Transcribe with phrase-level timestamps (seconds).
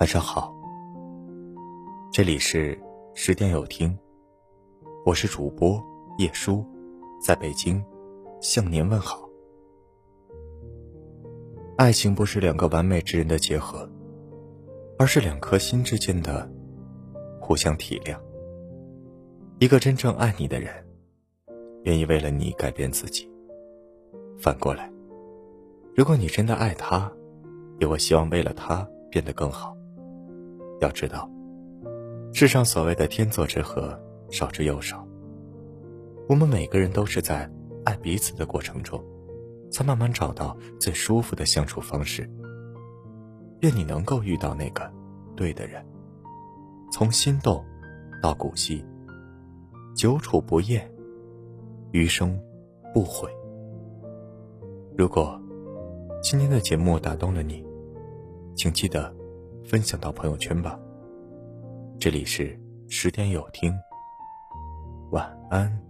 [0.00, 0.50] 晚上好，
[2.10, 2.76] 这里是
[3.12, 3.94] 十点有听，
[5.04, 5.78] 我是主播
[6.16, 6.64] 叶舒，
[7.20, 7.84] 在北京
[8.40, 9.28] 向您问好。
[11.76, 13.86] 爱情不是两个完美之人的结合，
[14.98, 16.50] 而是两颗心之间的
[17.38, 18.18] 互相体谅。
[19.58, 20.72] 一个真正爱你的人，
[21.82, 23.30] 愿意为了你改变自己。
[24.38, 24.90] 反过来，
[25.94, 27.12] 如果你真的爱他，
[27.78, 29.76] 也会希望为了他变得更好。
[30.80, 31.30] 要知道，
[32.32, 33.98] 世上所谓的天作之合，
[34.30, 35.06] 少之又少。
[36.28, 37.50] 我们每个人都是在
[37.84, 39.02] 爱彼此的过程中，
[39.70, 42.28] 才慢慢找到最舒服的相处方式。
[43.60, 44.90] 愿你能够遇到那个
[45.36, 45.84] 对的人，
[46.90, 47.62] 从心动
[48.22, 48.82] 到古稀，
[49.94, 50.90] 久处不厌，
[51.92, 52.40] 余生
[52.94, 53.28] 不悔。
[54.96, 55.38] 如果
[56.22, 57.62] 今天的节目打动了你，
[58.54, 59.19] 请记得。
[59.64, 60.78] 分享到朋友圈吧。
[61.98, 62.58] 这里是
[62.88, 63.72] 十点有听，
[65.10, 65.89] 晚安。